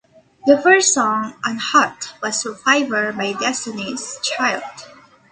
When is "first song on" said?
0.59-1.57